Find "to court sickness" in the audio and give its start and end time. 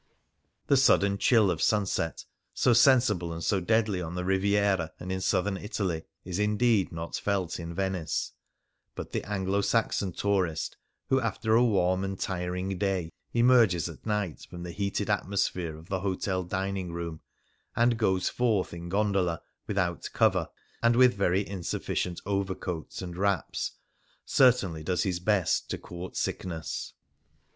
25.69-26.93